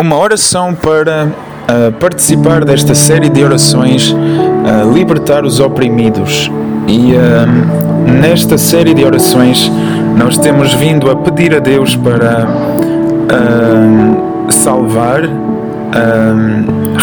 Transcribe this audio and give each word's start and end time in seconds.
uma 0.00 0.16
oração 0.16 0.74
para 0.74 1.26
uh, 1.26 1.92
participar 1.92 2.64
desta 2.64 2.94
série 2.94 3.28
de 3.28 3.42
orações, 3.42 4.10
uh, 4.10 4.92
libertar 4.92 5.44
os 5.44 5.58
oprimidos. 5.58 6.50
E 6.86 7.14
uh, 7.14 8.10
nesta 8.20 8.56
série 8.56 8.94
de 8.94 9.04
orações, 9.04 9.70
nós 10.16 10.38
temos 10.38 10.72
vindo 10.72 11.10
a 11.10 11.16
pedir 11.16 11.54
a 11.54 11.58
Deus 11.58 11.96
para 11.96 12.46
salvar, 14.48 15.20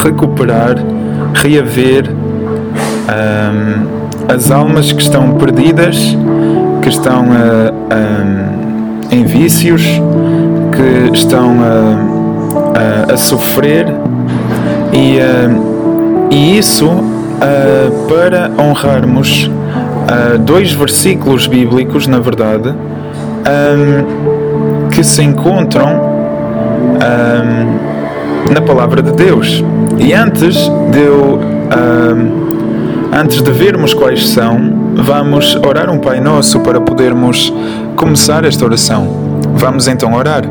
recuperar, 0.03 0.75
reaver 1.35 2.09
as 4.27 4.49
almas 4.49 4.91
que 4.91 5.01
estão 5.01 5.33
perdidas, 5.33 6.17
que 6.81 6.89
estão 6.89 7.25
em 9.11 9.23
vícios, 9.23 9.83
que 10.75 11.15
estão 11.15 12.14
a, 13.07 13.13
a 13.13 13.17
sofrer 13.17 13.87
e, 14.95 15.19
uh, 15.19 16.27
e 16.31 16.57
isso 16.57 16.87
uh, 16.87 17.03
para 18.07 18.49
honrarmos 18.57 19.49
uh, 19.49 20.37
dois 20.39 20.71
versículos 20.71 21.47
bíblicos, 21.47 22.07
na 22.07 22.19
verdade, 22.19 22.69
um, 22.69 22.75
que 24.89 25.03
se 25.03 25.21
encontram 25.21 26.01
um, 27.03 28.53
na 28.53 28.61
palavra 28.61 29.01
de 29.01 29.11
Deus. 29.11 29.61
E 29.97 30.13
antes 30.13 30.55
de 30.91 30.99
eu, 30.99 31.39
antes 33.13 33.41
de 33.41 33.51
vermos 33.51 33.93
quais 33.93 34.27
são, 34.27 34.93
vamos 34.95 35.55
orar 35.55 35.89
um 35.89 35.99
Pai 35.99 36.19
Nosso 36.19 36.59
para 36.59 36.79
podermos 36.79 37.51
começar 37.95 38.45
esta 38.45 38.65
oração. 38.65 39.07
Vamos 39.55 39.87
então 39.87 40.13
orar. 40.13 40.43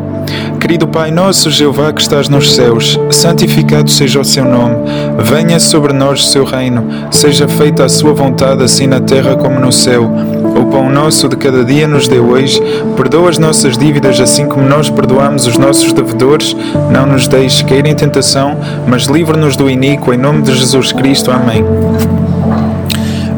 Querido 0.60 0.88
Pai 0.88 1.10
nosso 1.10 1.50
Jeová 1.50 1.92
que 1.92 2.00
estás 2.00 2.28
nos 2.28 2.54
céus, 2.54 2.98
santificado 3.10 3.90
seja 3.90 4.18
o 4.20 4.24
seu 4.24 4.44
nome. 4.44 4.76
Venha 5.18 5.60
sobre 5.60 5.92
nós 5.92 6.20
o 6.20 6.24
seu 6.24 6.44
reino. 6.44 6.84
Seja 7.10 7.46
feita 7.46 7.84
a 7.84 7.88
sua 7.88 8.14
vontade, 8.14 8.62
assim 8.62 8.86
na 8.86 9.00
terra 9.00 9.36
como 9.36 9.60
no 9.60 9.70
céu. 9.70 10.04
O 10.04 10.66
pão 10.66 10.88
nosso 10.88 11.28
de 11.28 11.36
cada 11.36 11.64
dia 11.64 11.86
nos 11.86 12.08
dê 12.08 12.18
hoje. 12.18 12.62
Perdoa 12.96 13.28
as 13.28 13.38
nossas 13.38 13.76
dívidas, 13.76 14.18
assim 14.20 14.46
como 14.46 14.66
nós 14.66 14.88
perdoamos 14.88 15.46
os 15.46 15.58
nossos 15.58 15.92
devedores. 15.92 16.56
Não 16.90 17.06
nos 17.06 17.28
deixes 17.28 17.60
cair 17.62 17.84
em 17.86 17.94
tentação, 17.94 18.56
mas 18.86 19.04
livre-nos 19.04 19.56
do 19.56 19.68
iníquo. 19.68 20.14
Em 20.14 20.18
nome 20.18 20.42
de 20.42 20.54
Jesus 20.54 20.92
Cristo. 20.92 21.30
Amém. 21.30 21.62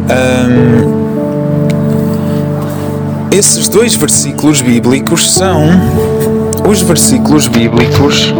Um, 0.08 1.06
esses 3.32 3.68
dois 3.68 3.94
versículos 3.94 4.62
bíblicos 4.62 5.30
são 5.32 5.68
os 6.68 6.82
versículos 6.82 7.46
bíblicos 7.46 8.34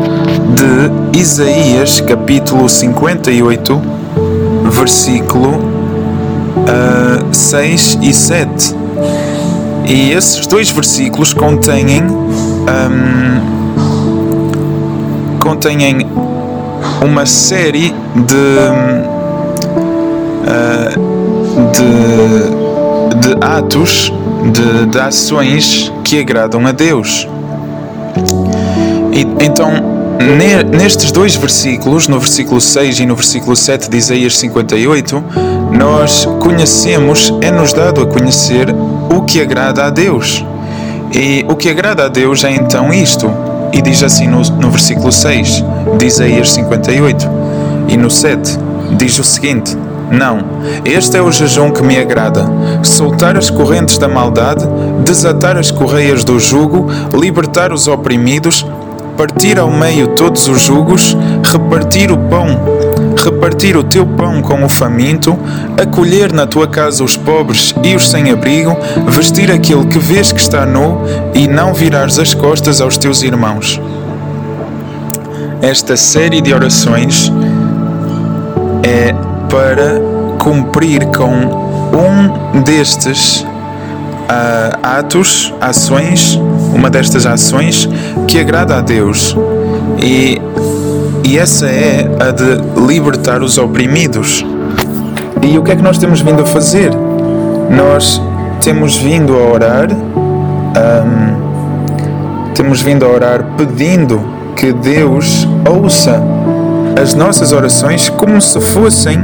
de 0.55 1.19
Isaías, 1.19 2.00
capítulo 2.00 2.68
58, 2.68 3.80
versículo 4.70 5.50
uh, 5.50 6.64
ah, 6.68 7.33
6 7.33 7.98
e 8.02 8.12
7. 8.12 8.74
E 9.86 10.10
esses 10.10 10.44
dois 10.48 10.70
versículos 10.70 11.33
contêm, 11.33 12.02
um, 12.02 13.41
contêm 15.38 16.05
uma 17.05 17.24
série 17.27 17.94
de, 18.16 18.34
uh, 20.42 20.98
de, 21.72 23.28
de 23.28 23.36
atos, 23.40 24.12
de, 24.52 24.86
de 24.86 24.98
ações 24.98 25.92
que 26.02 26.18
agradam 26.18 26.66
a 26.66 26.72
Deus. 26.72 27.28
E, 29.17 29.22
então, 29.42 29.70
nestes 30.77 31.11
dois 31.11 31.34
versículos, 31.36 32.06
no 32.06 32.20
versículo 32.20 32.61
6 32.61 33.00
e 33.00 33.06
no 33.06 33.17
versículo 33.17 33.56
7 33.56 33.89
de 33.89 33.97
Isaías 33.97 34.36
58, 34.36 35.25
nós 35.73 36.28
conhecemos, 36.39 37.33
é-nos 37.41 37.73
dado 37.73 38.03
a 38.03 38.06
conhecer 38.06 38.67
o 39.11 39.23
que 39.23 39.40
agrada 39.40 39.86
a 39.86 39.90
Deus. 39.90 40.45
E 41.14 41.46
o 41.48 41.57
que 41.57 41.70
agrada 41.70 42.05
a 42.05 42.08
Deus 42.08 42.45
é 42.45 42.51
então 42.51 42.92
isto. 42.92 43.33
E 43.73 43.80
diz 43.80 44.02
assim 44.02 44.27
no, 44.27 44.42
no 44.42 44.70
versículo 44.70 45.11
6 45.11 45.64
de 45.98 46.05
Isaías 46.05 46.52
58. 46.52 47.27
E 47.89 47.96
no 47.96 48.11
7 48.11 48.58
diz 48.98 49.19
o 49.19 49.24
seguinte: 49.24 49.74
Não, 50.11 50.40
este 50.85 51.17
é 51.17 51.23
o 51.23 51.33
jejum 51.33 51.70
que 51.70 51.83
me 51.83 51.96
agrada: 51.96 52.45
soltar 52.83 53.35
as 53.36 53.48
correntes 53.48 53.96
da 53.96 54.08
maldade, 54.08 54.67
desatar 55.05 55.57
as 55.57 55.70
correias 55.70 56.23
do 56.23 56.39
jugo, 56.39 56.86
libertar 57.14 57.73
os 57.73 57.89
oprimidos, 57.89 58.67
partir 59.16 59.58
ao 59.58 59.70
meio 59.70 60.08
todos 60.08 60.46
os 60.46 60.60
jugos, 60.60 61.16
repartir 61.42 62.12
o 62.12 62.18
pão, 62.18 62.46
repartir 63.16 63.77
o 63.77 63.82
teu 63.82 64.06
pão 64.06 64.42
com 64.42 64.62
o 64.62 64.68
faminto, 64.68 65.38
acolher 65.80 66.32
na 66.32 66.46
tua 66.46 66.68
casa 66.68 67.02
os 67.02 67.16
pobres 67.16 67.74
e 67.82 67.96
os 67.96 68.08
sem-abrigo, 68.10 68.77
vestir 69.08 69.50
aquele 69.50 69.86
que 69.86 69.98
vês 69.98 70.32
que 70.32 70.40
está 70.40 70.66
nu 70.66 71.00
e 71.34 71.48
não 71.48 71.72
virares 71.72 72.18
as 72.18 72.34
costas 72.34 72.80
aos 72.80 72.98
teus 72.98 73.22
irmãos. 73.22 73.80
Esta 75.62 75.96
série 75.96 76.42
de 76.42 76.52
orações 76.52 77.33
é 78.83 79.14
para 79.48 79.98
cumprir 80.38 81.06
com 81.06 81.33
um 81.96 82.60
destes 82.62 83.46
uh, 84.27 84.79
atos, 84.83 85.53
ações, 85.61 86.39
uma 86.75 86.91
destas 86.91 87.27
ações 87.27 87.89
que 88.27 88.39
agrada 88.39 88.77
a 88.77 88.81
Deus. 88.81 89.37
E, 90.03 90.41
e 91.25 91.39
essa 91.39 91.67
é 91.67 92.09
a 92.20 92.31
de 92.31 92.87
libertar 92.87 93.42
os 93.42 93.59
oprimidos. 93.59 94.45
E 95.42 95.59
o 95.59 95.63
que 95.63 95.73
é 95.73 95.77
que 95.77 95.83
nós 95.83 95.98
temos 95.98 96.20
vindo 96.20 96.42
a 96.42 96.47
fazer? 96.47 96.91
Nós 97.70 98.20
temos 98.61 98.97
vindo 98.97 99.35
a 99.35 99.53
orar, 99.53 99.89
um, 99.92 101.37
temos 102.55 102.81
vindo 102.83 103.05
a 103.05 103.08
orar 103.08 103.45
pedindo 103.57 104.20
que 104.57 104.73
Deus 104.73 105.47
ouça 105.69 106.20
as 107.01 107.14
nossas 107.14 107.53
orações 107.53 108.08
como 108.08 108.41
se 108.41 108.58
fossem 108.61 109.23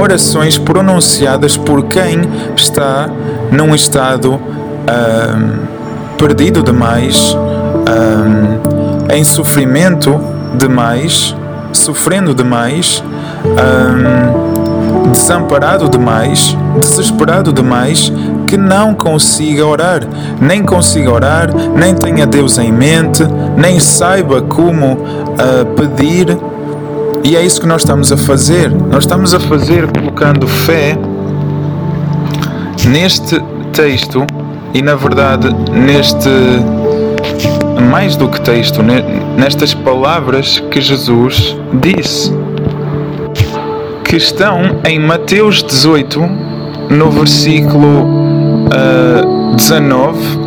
orações 0.00 0.58
pronunciadas 0.58 1.56
por 1.56 1.84
quem 1.84 2.20
está 2.56 3.08
num 3.50 3.74
estado 3.74 4.34
um, 4.34 6.16
perdido 6.16 6.62
demais, 6.62 7.36
um, 7.36 9.14
em 9.14 9.24
sofrimento 9.24 10.18
demais, 10.56 11.34
sofrendo 11.72 12.34
demais, 12.34 13.02
um, 13.44 15.10
desamparado 15.12 15.88
demais, 15.88 16.56
desesperado 16.80 17.52
demais, 17.52 18.12
que 18.46 18.56
não 18.56 18.94
consiga 18.94 19.64
orar, 19.66 20.00
nem 20.40 20.62
consiga 20.62 21.10
orar, 21.10 21.50
nem 21.76 21.94
tenha 21.94 22.26
Deus 22.26 22.58
em 22.58 22.72
mente, 22.72 23.22
nem 23.56 23.78
saiba 23.78 24.42
como 24.42 24.94
uh, 24.94 25.66
pedir. 25.76 26.36
E 27.22 27.36
é 27.36 27.42
isso 27.42 27.60
que 27.60 27.66
nós 27.66 27.82
estamos 27.82 28.12
a 28.12 28.16
fazer. 28.16 28.70
Nós 28.70 29.04
estamos 29.04 29.32
a 29.32 29.40
fazer 29.40 29.90
colocando 29.90 30.46
fé 30.46 30.98
neste 32.88 33.40
texto 33.72 34.24
e, 34.72 34.82
na 34.82 34.94
verdade, 34.94 35.48
neste. 35.70 36.28
Mais 37.90 38.16
do 38.16 38.28
que 38.28 38.40
texto, 38.40 38.82
nestas 39.36 39.74
palavras 39.74 40.58
que 40.70 40.80
Jesus 40.80 41.56
disse, 41.74 42.32
que 44.04 44.16
estão 44.16 44.80
em 44.84 44.98
Mateus 44.98 45.62
18, 45.62 46.20
no 46.90 47.10
versículo 47.10 48.04
uh, 48.66 49.54
19 49.56 50.43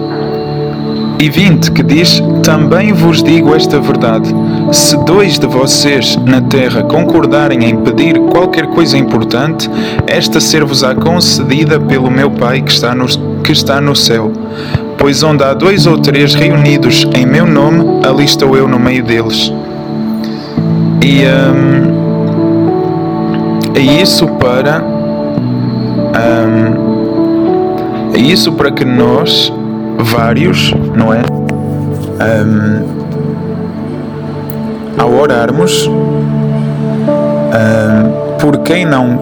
e 1.19 1.29
20, 1.29 1.71
que 1.71 1.81
diz: 1.81 2.21
Também 2.43 2.93
vos 2.93 3.23
digo 3.23 3.55
esta 3.55 3.79
verdade: 3.79 4.33
se 4.71 4.95
dois 5.03 5.39
de 5.39 5.47
vocês 5.47 6.15
na 6.17 6.41
terra 6.41 6.83
concordarem 6.83 7.63
em 7.65 7.75
pedir 7.77 8.19
qualquer 8.19 8.67
coisa 8.67 8.97
importante, 8.97 9.69
esta 10.05 10.39
ser-vos-á 10.39 10.93
concedida 10.93 11.79
pelo 11.79 12.11
meu 12.11 12.29
Pai 12.29 12.61
que 12.61 12.71
está, 12.71 12.93
no, 12.93 13.05
que 13.43 13.51
está 13.51 13.81
no 13.81 13.95
céu. 13.95 14.31
Pois 14.97 15.23
onde 15.23 15.43
há 15.43 15.53
dois 15.53 15.85
ou 15.85 15.97
três 15.97 16.33
reunidos 16.33 17.07
em 17.13 17.25
meu 17.25 17.45
nome, 17.45 17.83
ali 18.05 18.25
estou 18.25 18.55
eu 18.55 18.67
no 18.67 18.79
meio 18.79 19.03
deles. 19.03 19.51
E 21.03 21.23
um, 21.25 21.97
é 23.75 24.01
isso 24.01 24.27
para. 24.27 24.83
Um, 26.17 26.87
é 28.13 28.19
isso 28.19 28.51
para 28.51 28.71
que 28.71 28.83
nós 28.83 29.53
vários, 29.99 30.73
não 30.95 31.13
é? 31.13 31.21
Um, 32.19 32.97
ao 34.97 35.11
orarmos, 35.13 35.87
um, 35.87 35.97
por 38.39 38.59
quem 38.59 38.85
não 38.85 39.19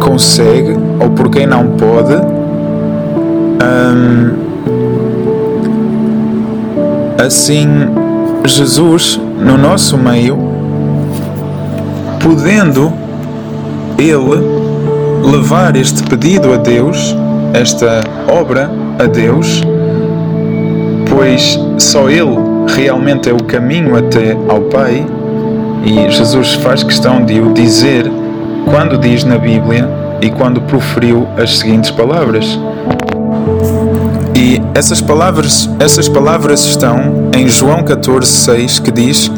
consegue 0.00 0.76
ou 1.00 1.10
por 1.10 1.30
quem 1.30 1.46
não 1.46 1.68
pode, 1.68 2.14
um, 3.62 4.34
assim 7.24 7.68
Jesus 8.44 9.20
no 9.38 9.56
nosso 9.56 9.96
meio, 9.96 10.38
podendo 12.22 12.92
Ele 13.98 14.66
levar 15.22 15.76
este 15.76 16.02
pedido 16.04 16.52
a 16.52 16.56
Deus, 16.56 17.14
esta 17.52 18.02
obra 18.28 18.70
a 18.98 19.06
Deus, 19.06 19.62
pois 21.16 21.58
só 21.78 22.10
Ele 22.10 22.36
realmente 22.76 23.30
é 23.30 23.32
o 23.32 23.42
caminho 23.42 23.96
até 23.96 24.36
ao 24.48 24.60
Pai, 24.60 25.04
e 25.82 26.10
Jesus 26.12 26.52
faz 26.56 26.82
questão 26.82 27.24
de 27.24 27.40
o 27.40 27.54
dizer 27.54 28.04
quando 28.70 28.98
diz 28.98 29.24
na 29.24 29.38
Bíblia 29.38 29.88
e 30.20 30.28
quando 30.28 30.60
proferiu 30.60 31.26
as 31.38 31.56
seguintes 31.56 31.90
palavras. 31.90 32.60
E 34.34 34.60
essas 34.74 35.00
palavras, 35.00 35.70
essas 35.80 36.06
palavras 36.06 36.60
estão 36.66 37.30
em 37.34 37.48
João 37.48 37.82
14:6 37.82 38.78
que 38.78 38.90
diz: 38.90 39.32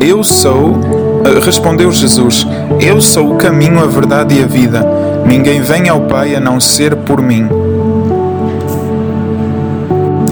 Eu 0.00 0.24
sou, 0.24 0.80
eh, 1.26 1.44
respondeu 1.44 1.92
Jesus, 1.92 2.46
eu 2.80 3.02
sou 3.02 3.34
o 3.34 3.36
caminho, 3.36 3.80
a 3.80 3.86
verdade 3.86 4.38
e 4.38 4.42
a 4.42 4.46
vida. 4.46 4.86
Ninguém 5.26 5.60
vem 5.60 5.90
ao 5.90 6.00
Pai 6.02 6.34
a 6.34 6.40
não 6.40 6.58
ser 6.58 6.96
por 6.96 7.20
mim. 7.20 7.69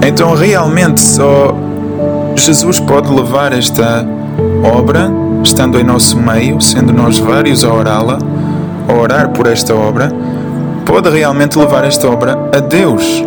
Então 0.06 0.35
realmente 0.35 1.00
só 1.00 1.55
Jesus 2.37 2.79
pode 2.81 3.12
levar 3.12 3.53
esta 3.53 4.06
obra, 4.62 5.11
estando 5.43 5.79
em 5.79 5.85
nosso 5.85 6.17
meio, 6.17 6.61
sendo 6.61 6.93
nós 6.93 7.19
vários 7.19 7.65
a 7.65 7.73
orá-la, 7.73 8.19
a 8.89 8.93
orar 8.93 9.31
por 9.31 9.47
esta 9.47 9.75
obra, 9.75 10.12
pode 10.87 11.11
realmente 11.11 11.59
levar 11.59 11.85
esta 11.85 12.09
obra 12.09 12.39
a 12.55 12.61
Deus. 12.61 13.25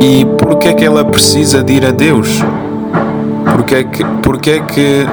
E 0.00 0.24
por 0.38 0.56
que 0.56 0.68
é 0.68 0.74
que 0.74 0.84
ela 0.84 1.04
precisa 1.04 1.62
de 1.62 1.72
ir 1.72 1.84
a 1.84 1.90
Deus? 1.90 2.28
Porque 3.52 3.74
é 3.74 3.84
que, 3.84 4.04
porque 4.22 4.50
é 4.50 4.60
que, 4.60 5.06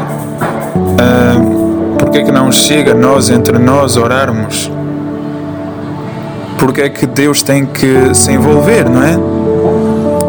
uh, 0.76 1.96
porque 1.98 2.20
é 2.20 2.24
que 2.24 2.32
não 2.32 2.52
chega 2.52 2.94
nós 2.94 3.30
entre 3.30 3.58
nós 3.58 3.98
orarmos? 3.98 4.70
Porque 6.60 6.82
é 6.82 6.90
que 6.90 7.06
Deus 7.08 7.42
tem 7.42 7.66
que 7.66 8.14
se 8.14 8.32
envolver, 8.32 8.88
não 8.90 9.02
é? 9.02 9.35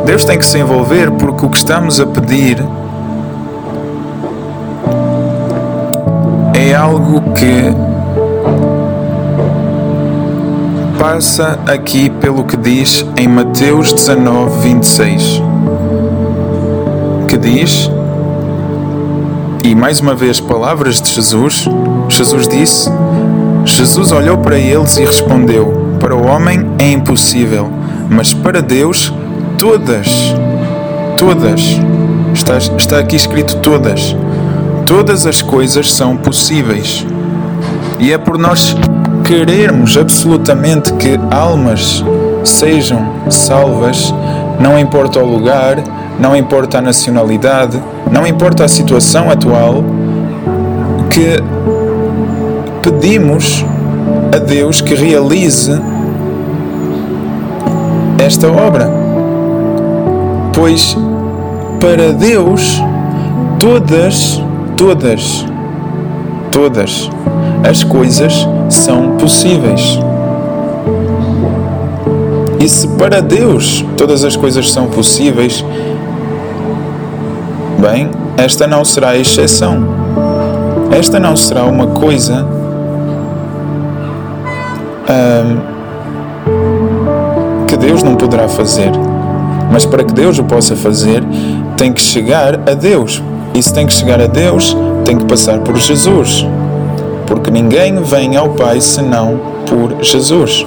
Deus 0.06 0.24
tem 0.24 0.38
que 0.38 0.46
se 0.46 0.56
envolver 0.56 1.10
porque 1.10 1.44
o 1.44 1.50
que 1.50 1.56
estamos 1.56 1.98
a 1.98 2.06
pedir 2.06 2.64
é 6.54 6.72
algo 6.72 7.20
que 7.32 7.74
passa 10.96 11.58
aqui 11.66 12.08
pelo 12.08 12.44
que 12.44 12.56
diz 12.56 13.04
em 13.16 13.26
Mateus 13.26 13.92
19, 13.92 14.60
26. 14.60 15.42
Que 17.28 17.36
diz, 17.36 17.90
e 19.64 19.74
mais 19.74 19.98
uma 19.98 20.14
vez 20.14 20.38
palavras 20.38 21.00
de 21.02 21.10
Jesus, 21.10 21.68
Jesus 22.08 22.46
disse: 22.46 22.88
Jesus 23.64 24.12
olhou 24.12 24.38
para 24.38 24.56
eles 24.56 24.98
e 24.98 25.04
respondeu: 25.04 25.96
Para 25.98 26.14
o 26.14 26.24
homem 26.28 26.64
é 26.78 26.92
impossível, 26.92 27.68
mas 28.08 28.32
para 28.32 28.62
Deus 28.62 29.12
todas, 29.58 30.34
todas, 31.16 31.80
está, 32.32 32.58
está 32.58 32.98
aqui 32.98 33.16
escrito 33.16 33.56
todas, 33.56 34.14
todas 34.84 35.26
as 35.26 35.42
coisas 35.42 35.90
são 35.90 36.16
possíveis. 36.16 37.06
E 37.98 38.12
é 38.12 38.18
por 38.18 38.38
nós 38.38 38.76
querermos 39.24 39.96
absolutamente 39.96 40.92
que 40.94 41.18
almas 41.30 42.04
sejam 42.44 43.30
salvas, 43.30 44.14
não 44.60 44.78
importa 44.78 45.18
o 45.20 45.26
lugar, 45.26 45.82
não 46.18 46.36
importa 46.36 46.78
a 46.78 46.80
nacionalidade, 46.82 47.82
não 48.10 48.26
importa 48.26 48.64
a 48.64 48.68
situação 48.68 49.30
atual, 49.30 49.82
que 51.10 51.42
pedimos 52.82 53.64
a 54.34 54.38
Deus 54.38 54.80
que 54.80 54.94
realize 54.94 55.72
esta 58.18 58.48
obra 58.48 59.05
pois 60.56 60.96
para 61.78 62.14
Deus 62.14 62.82
todas, 63.60 64.42
todas, 64.74 65.46
todas 66.50 67.10
as 67.62 67.84
coisas 67.84 68.48
são 68.70 69.18
possíveis. 69.18 70.00
E 72.58 72.66
se 72.68 72.88
para 72.88 73.20
Deus 73.20 73.84
todas 73.98 74.24
as 74.24 74.34
coisas 74.34 74.72
são 74.72 74.86
possíveis, 74.86 75.62
bem, 77.78 78.10
esta 78.38 78.66
não 78.66 78.82
será 78.82 79.10
a 79.10 79.16
exceção. 79.18 79.84
Esta 80.90 81.20
não 81.20 81.36
será 81.36 81.64
uma 81.64 81.88
coisa 81.88 82.46
que 87.68 87.76
Deus 87.76 88.02
não 88.02 88.16
poderá 88.16 88.48
fazer. 88.48 88.90
Mas 89.70 89.84
para 89.84 90.04
que 90.04 90.12
Deus 90.12 90.38
o 90.38 90.44
possa 90.44 90.76
fazer, 90.76 91.22
tem 91.76 91.92
que 91.92 92.00
chegar 92.00 92.60
a 92.68 92.74
Deus. 92.74 93.22
E 93.54 93.62
se 93.62 93.72
tem 93.72 93.86
que 93.86 93.92
chegar 93.92 94.20
a 94.20 94.26
Deus, 94.26 94.76
tem 95.04 95.16
que 95.16 95.24
passar 95.24 95.60
por 95.60 95.76
Jesus. 95.76 96.46
Porque 97.26 97.50
ninguém 97.50 98.02
vem 98.02 98.36
ao 98.36 98.50
Pai 98.50 98.80
senão 98.80 99.40
por 99.66 100.02
Jesus. 100.02 100.66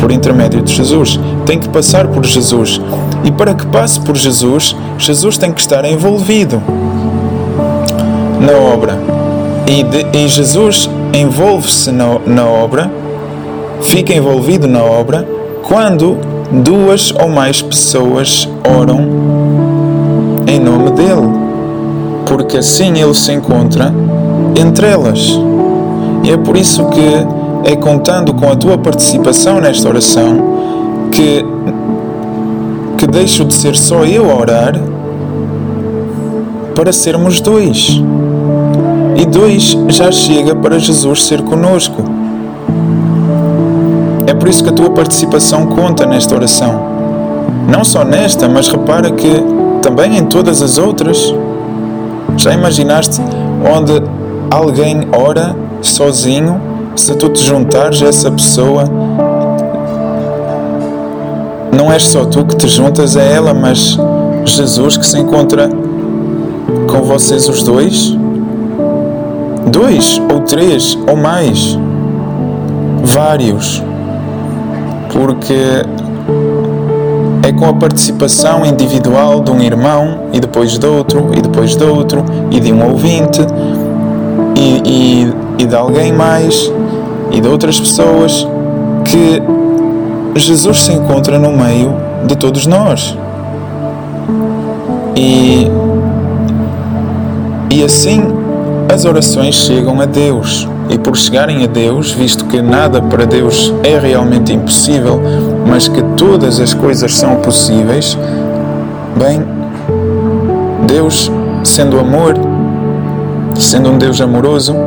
Por 0.00 0.12
intermédio 0.12 0.62
de 0.62 0.72
Jesus. 0.74 1.18
Tem 1.46 1.58
que 1.58 1.68
passar 1.68 2.06
por 2.08 2.24
Jesus. 2.24 2.80
E 3.24 3.30
para 3.30 3.54
que 3.54 3.66
passe 3.66 4.00
por 4.00 4.16
Jesus, 4.16 4.76
Jesus 4.98 5.38
tem 5.38 5.52
que 5.52 5.60
estar 5.60 5.84
envolvido 5.84 6.62
na 8.40 8.52
obra. 8.52 8.98
E, 9.66 9.82
de, 9.82 10.06
e 10.12 10.28
Jesus 10.28 10.88
envolve-se 11.12 11.90
na, 11.90 12.18
na 12.26 12.46
obra, 12.46 12.90
fica 13.82 14.14
envolvido 14.14 14.66
na 14.66 14.82
obra, 14.82 15.28
quando 15.62 16.18
duas 16.50 17.12
ou 17.12 17.28
mais 17.28 17.60
pessoas 17.60 18.48
oram 18.64 19.00
em 20.46 20.58
nome 20.58 20.90
dele, 20.92 21.28
porque 22.26 22.58
assim 22.58 22.98
ele 22.98 23.14
se 23.14 23.32
encontra 23.32 23.92
entre 24.60 24.86
elas. 24.86 25.38
E 26.24 26.30
é 26.30 26.36
por 26.36 26.56
isso 26.56 26.84
que 26.86 27.70
é 27.70 27.76
contando 27.76 28.32
com 28.34 28.50
a 28.50 28.56
tua 28.56 28.78
participação 28.78 29.60
nesta 29.60 29.88
oração 29.88 30.42
que, 31.12 31.44
que 32.96 33.06
deixo 33.06 33.44
de 33.44 33.54
ser 33.54 33.76
só 33.76 34.04
eu 34.04 34.30
a 34.30 34.34
orar 34.34 34.74
para 36.74 36.92
sermos 36.92 37.40
dois. 37.40 38.00
E 39.16 39.26
dois 39.26 39.76
já 39.88 40.12
chega 40.12 40.54
para 40.54 40.78
Jesus 40.78 41.24
ser 41.24 41.42
conosco. 41.42 42.17
É 44.28 44.34
por 44.34 44.46
isso 44.46 44.62
que 44.62 44.68
a 44.68 44.72
tua 44.74 44.90
participação 44.90 45.64
conta 45.64 46.04
nesta 46.04 46.34
oração. 46.34 46.82
Não 47.66 47.82
só 47.82 48.04
nesta, 48.04 48.46
mas 48.46 48.68
repara 48.68 49.10
que 49.10 49.42
também 49.80 50.18
em 50.18 50.26
todas 50.26 50.60
as 50.60 50.76
outras. 50.76 51.34
Já 52.36 52.52
imaginaste 52.52 53.22
onde 53.74 54.02
alguém 54.50 55.08
ora 55.18 55.56
sozinho, 55.80 56.60
se 56.94 57.14
tu 57.14 57.30
te 57.30 57.42
juntares 57.42 58.02
a 58.02 58.08
essa 58.08 58.30
pessoa, 58.30 58.84
não 61.74 61.90
és 61.90 62.02
só 62.02 62.26
tu 62.26 62.44
que 62.44 62.54
te 62.54 62.68
juntas 62.68 63.16
a 63.16 63.22
ela, 63.22 63.54
mas 63.54 63.98
Jesus 64.44 64.98
que 64.98 65.06
se 65.06 65.18
encontra 65.18 65.70
com 66.86 67.02
vocês 67.02 67.48
os 67.48 67.62
dois? 67.62 68.14
Dois, 69.72 70.20
ou 70.30 70.40
três, 70.40 70.98
ou 71.08 71.16
mais. 71.16 71.78
Vários 73.02 73.87
porque 75.12 75.82
é 77.42 77.52
com 77.52 77.66
a 77.66 77.74
participação 77.74 78.64
individual 78.64 79.40
de 79.40 79.50
um 79.50 79.60
irmão 79.60 80.28
e 80.32 80.40
depois 80.40 80.78
de 80.78 80.86
outro 80.86 81.30
e 81.34 81.40
depois 81.40 81.76
de 81.76 81.84
outro 81.84 82.24
e 82.50 82.60
de 82.60 82.72
um 82.72 82.84
ouvinte 82.90 83.40
e, 84.56 84.82
e, 84.84 85.32
e 85.58 85.66
de 85.66 85.74
alguém 85.74 86.12
mais 86.12 86.70
e 87.30 87.40
de 87.40 87.48
outras 87.48 87.78
pessoas 87.78 88.46
que 89.04 89.42
Jesus 90.36 90.84
se 90.84 90.92
encontra 90.92 91.38
no 91.38 91.50
meio 91.52 91.94
de 92.26 92.36
todos 92.36 92.66
nós. 92.66 93.16
E, 95.16 95.68
e 97.70 97.82
assim 97.82 98.22
as 98.92 99.04
orações 99.04 99.54
chegam 99.54 100.00
a 100.00 100.04
Deus 100.04 100.68
e 100.90 100.98
por 100.98 101.16
chegarem 101.16 101.64
a 101.64 101.66
Deus, 101.66 102.12
visto 102.12 102.44
que 102.46 102.62
nada 102.62 103.00
para 103.00 103.26
Deus 103.26 103.72
é 103.82 103.98
realmente 103.98 104.52
impossível, 104.52 105.20
mas 105.66 105.88
que 105.88 106.02
todas 106.16 106.60
as 106.60 106.72
coisas 106.72 107.14
são 107.14 107.36
possíveis, 107.36 108.16
bem, 109.16 109.44
Deus, 110.86 111.30
sendo 111.64 111.98
amor, 111.98 112.34
sendo 113.54 113.90
um 113.90 113.98
Deus 113.98 114.20
amoroso, 114.20 114.72
uh, 114.74 114.78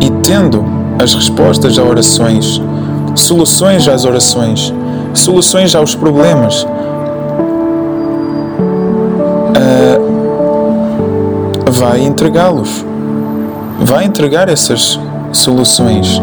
e 0.00 0.10
tendo 0.22 0.64
as 0.98 1.14
respostas 1.14 1.78
a 1.78 1.82
orações, 1.82 2.60
soluções 3.14 3.86
às 3.86 4.04
orações, 4.04 4.74
soluções 5.12 5.74
aos 5.74 5.94
problemas, 5.94 6.66
vai 11.84 12.00
entregá-los, 12.00 12.82
vai 13.80 14.06
entregar 14.06 14.48
essas 14.48 14.98
soluções, 15.32 16.18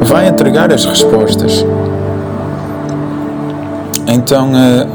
vai 0.00 0.28
entregar 0.28 0.72
as 0.72 0.84
respostas. 0.84 1.66
Então, 4.06 4.52
uh, 4.52 4.88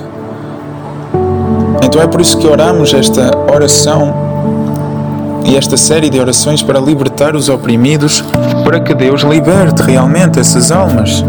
então 1.84 2.02
é 2.02 2.08
por 2.08 2.22
isso 2.22 2.38
que 2.38 2.48
oramos 2.48 2.94
esta 2.94 3.30
oração 3.54 4.16
e 5.44 5.58
esta 5.58 5.76
série 5.76 6.10
de 6.10 6.18
orações 6.18 6.64
para 6.64 6.80
libertar 6.80 7.36
os 7.36 7.50
oprimidos, 7.50 8.24
para 8.64 8.80
que 8.80 8.94
Deus 8.94 9.24
liberte 9.24 9.82
realmente 9.82 10.40
essas 10.40 10.72
almas. 10.72 11.26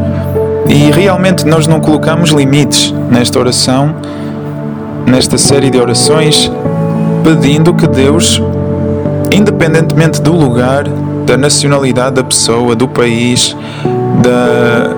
E 0.69 0.93
realmente 0.93 1.45
nós 1.45 1.67
não 1.67 1.81
colocamos 1.81 2.31
limites 2.31 2.95
nesta 3.11 3.37
oração, 3.37 3.97
nesta 5.07 5.37
série 5.37 5.71
de 5.71 5.79
orações, 5.79 6.49
pedindo 7.23 7.75
que 7.75 7.87
Deus, 7.87 8.43
independentemente 9.33 10.21
do 10.21 10.33
lugar, 10.33 10.85
da 11.27 11.37
nacionalidade 11.37 12.17
da 12.17 12.25
pessoa, 12.25 12.75
do 12.75 12.89
país, 12.89 13.57
da, 14.23 14.95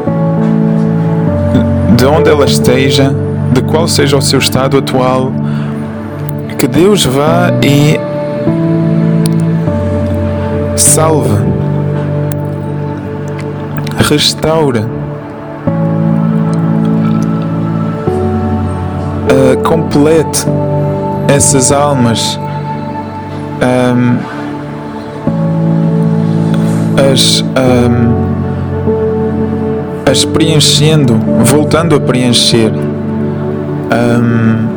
de 1.97 2.07
onde 2.07 2.31
ela 2.31 2.45
esteja, 2.45 3.15
de 3.53 3.63
qual 3.63 3.87
seja 3.87 4.17
o 4.17 4.23
seu 4.23 4.39
estado 4.39 4.79
atual, 4.79 5.33
que 6.59 6.67
Deus 6.67 7.05
vá 7.05 7.51
e 7.63 7.99
salve, 10.77 11.37
restaura, 14.09 14.87
uh, 19.29 19.63
complete 19.63 20.47
essas 21.29 21.73
almas. 21.73 22.39
Um, 23.63 24.19
as, 27.13 27.41
um, 27.41 28.33
as 30.11 30.25
preenchendo, 30.25 31.15
voltando 31.45 31.95
a 31.95 32.01
preencher, 32.01 32.73
um, 32.73 34.69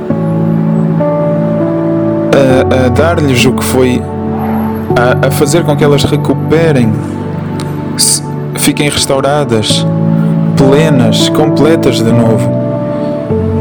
a, 2.32 2.86
a 2.86 2.90
dar-lhes 2.90 3.44
o 3.46 3.54
que 3.54 3.64
foi, 3.64 4.02
a, 4.96 5.28
a 5.28 5.32
fazer 5.32 5.64
com 5.64 5.76
que 5.76 5.84
elas 5.84 6.04
recuperem, 6.04 6.94
fiquem 8.56 8.88
restauradas, 8.88 9.84
plenas, 10.56 11.28
completas 11.30 11.98
de 11.98 12.12
novo 12.12 12.55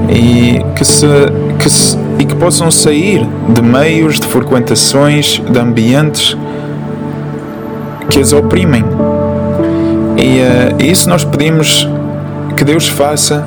e 0.08 0.64
que 0.76 0.84
se, 0.84 1.06
que 1.58 1.70
se 1.70 1.96
e 2.18 2.24
que 2.24 2.34
possam 2.36 2.70
sair 2.70 3.26
de 3.48 3.62
meios, 3.62 4.20
de 4.20 4.26
frequentações, 4.26 5.42
de 5.50 5.58
ambientes 5.58 6.36
que 8.08 8.20
as 8.20 8.32
oprimem. 8.32 8.84
E 10.16 10.40
uh, 10.40 10.82
isso 10.82 11.08
nós 11.08 11.24
pedimos 11.24 11.88
que 12.56 12.64
Deus 12.64 12.88
faça 12.88 13.46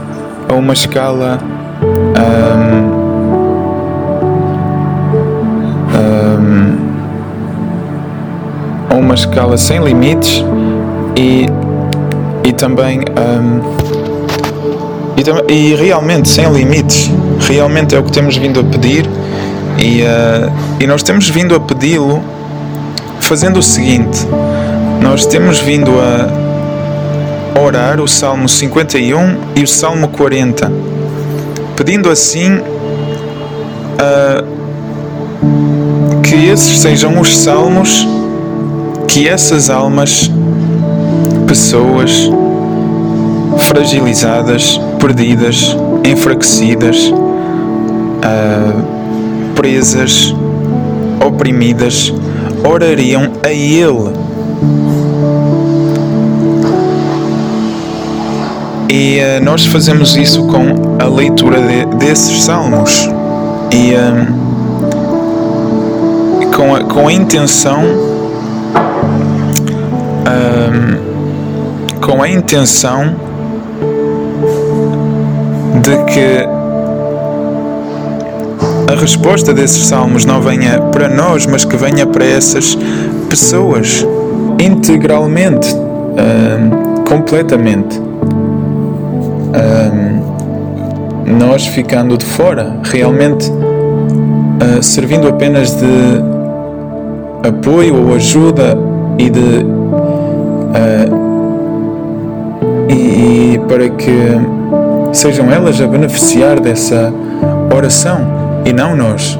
a 0.49 0.53
uma 0.53 0.73
escala 0.73 1.39
um, 1.81 2.97
um, 5.97 6.77
a 8.89 8.95
uma 8.95 9.15
escala 9.15 9.57
sem 9.57 9.79
limites 9.79 10.43
e, 11.15 11.45
e 12.43 12.53
também 12.53 12.99
um, 12.99 13.96
e, 15.17 15.53
e, 15.53 15.75
realmente 15.75 16.29
sem 16.29 16.49
limites 16.51 17.11
realmente 17.39 17.95
é 17.95 17.99
o 17.99 18.03
que 18.03 18.11
temos 18.11 18.37
vindo 18.37 18.59
a 18.59 18.63
pedir 18.63 19.09
e, 19.77 20.01
uh, 20.01 20.51
e 20.79 20.87
nós 20.87 21.03
temos 21.03 21.27
vindo 21.29 21.55
a 21.55 21.59
pedi-lo 21.59 22.23
fazendo 23.27 23.59
o 23.59 23.63
seguinte: 23.63 24.25
nós 25.01 25.25
temos 25.25 25.59
vindo 25.59 25.91
a 25.99 27.59
orar 27.59 27.99
o 27.99 28.07
Salmo 28.07 28.47
51 28.47 29.37
e 29.55 29.63
o 29.63 29.67
Salmo 29.67 30.07
40, 30.07 30.71
pedindo 31.75 32.09
assim 32.09 32.57
uh, 32.57 32.63
que 36.23 36.47
esses 36.47 36.79
sejam 36.79 37.19
os 37.19 37.37
salmos 37.37 38.07
que 39.07 39.27
essas 39.27 39.69
almas, 39.69 40.31
pessoas 41.47 42.29
fragilizadas, 43.67 44.79
perdidas, 44.99 45.75
enfraquecidas, 46.05 47.11
uh, 47.11 47.13
presas, 49.55 50.33
oprimidas, 51.25 52.13
orariam 52.63 53.33
a 53.43 53.49
Ele. 53.49 54.13
E 58.89 59.19
uh, 59.19 59.43
nós 59.43 59.65
fazemos 59.65 60.15
isso 60.15 60.47
com 60.47 61.03
a 61.03 61.05
leitura 61.05 61.59
de, 61.61 61.85
desses 61.97 62.43
salmos 62.43 63.09
e 63.71 63.93
um, 63.93 64.25
com, 66.55 66.73
a, 66.73 66.83
com 66.85 67.07
a 67.09 67.13
intenção 67.13 67.83
com 72.01 72.23
a 72.23 72.29
intenção 72.29 73.26
de 75.81 75.97
que 76.05 76.47
a 78.91 78.95
resposta 78.99 79.53
desses 79.53 79.85
salmos 79.87 80.25
não 80.25 80.41
venha 80.41 80.81
para 80.91 81.07
nós, 81.09 81.45
mas 81.45 81.65
que 81.65 81.75
venha 81.75 82.05
para 82.07 82.25
essas 82.25 82.77
pessoas 83.29 84.05
integralmente, 84.59 85.75
completamente. 87.07 88.01
nós 91.39 91.67
ficando 91.67 92.17
de 92.17 92.25
fora, 92.25 92.79
realmente 92.83 93.51
uh, 93.51 94.81
servindo 94.81 95.27
apenas 95.27 95.71
de 95.71 95.85
apoio 97.47 98.07
ou 98.07 98.15
ajuda 98.15 98.77
e 99.17 99.29
de 99.29 99.39
uh, 99.39 101.27
e, 102.89 103.53
e 103.53 103.59
para 103.67 103.89
que 103.89 104.56
sejam 105.17 105.51
elas 105.51 105.81
a 105.81 105.87
beneficiar 105.87 106.59
dessa 106.59 107.11
oração 107.75 108.21
e 108.65 108.71
não 108.71 108.95
nós. 108.95 109.37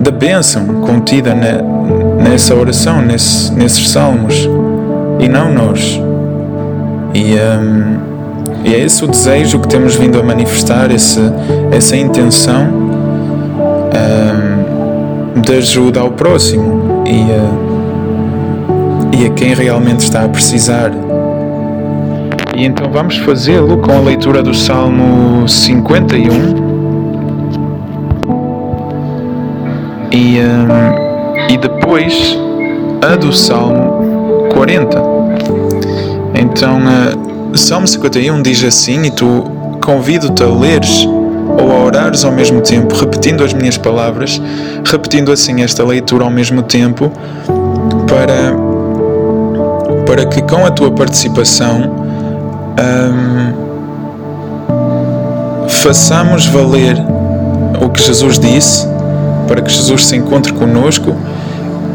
Da 0.00 0.10
bênção 0.10 0.66
contida 0.82 1.34
ne, 1.34 1.62
nessa 2.22 2.54
oração, 2.54 3.00
nesse, 3.00 3.52
nesses 3.52 3.88
salmos, 3.88 4.48
e 5.18 5.28
não 5.28 5.52
nós. 5.52 6.00
E, 7.14 7.34
um, 7.34 7.96
e 8.64 8.74
é 8.74 8.80
esse 8.80 9.04
o 9.04 9.06
desejo 9.06 9.60
que 9.60 9.68
temos 9.68 9.94
vindo 9.94 10.18
a 10.18 10.22
manifestar, 10.22 10.90
esse, 10.90 11.20
essa 11.70 11.96
intenção 11.96 12.66
um, 15.36 15.40
de 15.40 15.52
ajuda 15.54 16.00
ao 16.00 16.10
próximo 16.10 17.04
e, 17.06 17.22
uh, 17.22 19.18
e 19.18 19.26
a 19.26 19.30
quem 19.30 19.54
realmente 19.54 20.00
está 20.00 20.24
a 20.24 20.28
precisar. 20.28 20.90
E 22.56 22.64
então 22.64 22.88
vamos 22.88 23.16
fazê-lo 23.18 23.78
com 23.78 23.90
a 23.90 24.00
leitura 24.00 24.40
do 24.40 24.54
Salmo 24.54 25.48
51 25.48 26.64
e, 30.12 30.38
um, 30.38 31.50
e 31.50 31.56
depois 31.56 32.38
a 33.02 33.16
do 33.16 33.32
Salmo 33.32 34.48
40. 34.52 35.02
Então, 36.36 36.78
uh, 36.78 37.58
Salmo 37.58 37.88
51 37.88 38.40
diz 38.40 38.62
assim, 38.62 39.02
e 39.02 39.10
tu 39.10 39.42
convido-te 39.84 40.44
a 40.44 40.46
leres 40.46 41.04
ou 41.58 41.72
a 41.72 41.84
orares 41.84 42.24
ao 42.24 42.30
mesmo 42.30 42.60
tempo, 42.60 42.94
repetindo 42.94 43.42
as 43.42 43.52
minhas 43.52 43.76
palavras, 43.76 44.40
repetindo 44.84 45.32
assim 45.32 45.62
esta 45.62 45.82
leitura 45.84 46.22
ao 46.22 46.30
mesmo 46.30 46.62
tempo, 46.62 47.10
para, 48.06 48.54
para 50.06 50.24
que 50.26 50.40
com 50.42 50.64
a 50.64 50.70
tua 50.70 50.92
participação 50.92 52.03
um, 52.80 53.54
façamos 55.68 56.46
valer 56.46 56.96
o 57.80 57.88
que 57.90 58.02
Jesus 58.02 58.38
disse 58.38 58.88
para 59.46 59.60
que 59.60 59.70
Jesus 59.70 60.06
se 60.06 60.16
encontre 60.16 60.52
conosco 60.52 61.14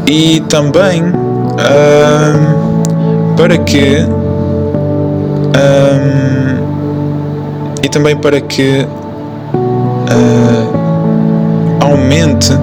e 0.08 0.40
também 0.42 1.04
um, 1.04 1.14
para 3.36 3.58
que 3.58 4.06
um, 5.56 6.20
e 7.84 7.90
também 7.90 8.16
para 8.16 8.40
que 8.42 8.86
uh, 8.86 10.76
aumente 11.80 12.54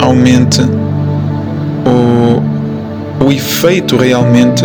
aumente 0.00 0.62
o, 1.84 2.42
o 3.24 3.32
efeito 3.32 3.96
realmente 3.96 4.64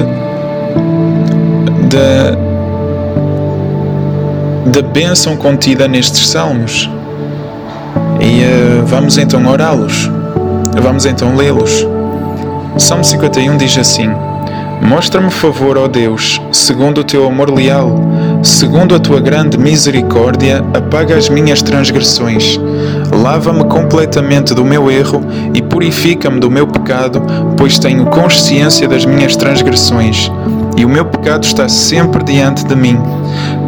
da, 1.91 2.31
da 4.71 4.81
bênção 4.81 5.35
contida 5.35 5.87
nestes 5.87 6.27
salmos. 6.29 6.89
E 8.19 8.43
uh, 8.43 8.85
vamos 8.85 9.17
então 9.17 9.45
orá-los. 9.47 10.09
Vamos 10.81 11.05
então 11.05 11.35
lê-los. 11.35 11.85
Salmo 12.77 13.03
51 13.03 13.57
diz 13.57 13.77
assim: 13.77 14.09
Mostra-me 14.81 15.29
favor, 15.29 15.77
ó 15.77 15.87
Deus, 15.87 16.41
segundo 16.51 17.01
o 17.01 17.03
teu 17.03 17.27
amor 17.27 17.51
leal, 17.51 17.95
segundo 18.41 18.95
a 18.95 18.99
tua 18.99 19.19
grande 19.19 19.57
misericórdia, 19.57 20.65
apaga 20.73 21.15
as 21.15 21.29
minhas 21.29 21.61
transgressões. 21.61 22.59
Lava-me 23.13 23.65
completamente 23.65 24.53
do 24.53 24.63
meu 24.63 24.89
erro 24.89 25.21
e 25.53 25.61
purifica-me 25.61 26.39
do 26.39 26.49
meu 26.49 26.65
pecado, 26.65 27.21
pois 27.57 27.77
tenho 27.77 28.05
consciência 28.07 28.87
das 28.87 29.05
minhas 29.05 29.35
transgressões, 29.35 30.31
e 30.77 30.85
o 30.85 30.89
meu 30.89 31.05
pecado 31.05 31.43
está 31.43 31.67
sempre 31.69 32.23
diante 32.23 32.65
de 32.65 32.75
mim. 32.75 32.97